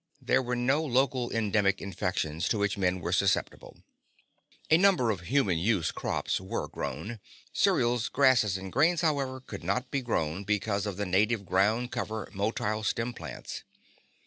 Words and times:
There 0.19 0.41
were 0.41 0.55
no 0.55 0.83
local 0.83 1.29
endemic 1.31 1.79
infections 1.79 2.49
to 2.49 2.57
which 2.57 2.75
men 2.75 3.01
were 3.01 3.11
susceptible. 3.11 3.83
A 4.71 4.77
number 4.79 5.11
of 5.11 5.19
human 5.27 5.59
use 5.59 5.91
crops 5.91 6.41
were 6.41 6.67
grown. 6.67 7.19
Cereals, 7.53 8.09
grasses 8.09 8.57
and 8.57 8.71
grains, 8.73 9.01
however, 9.01 9.39
could 9.41 9.63
not 9.63 9.91
be 9.91 10.01
grown 10.01 10.43
because 10.43 10.87
of 10.87 10.97
the 10.97 11.05
native 11.05 11.45
ground 11.45 11.91
cover 11.91 12.31
motile 12.33 12.83
stem 12.83 13.13
plants. 13.13 13.63